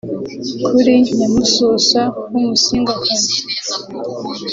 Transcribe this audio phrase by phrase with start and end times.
[0.65, 2.01] Kuri Nyamususa
[2.31, 3.37] w’umusingakazi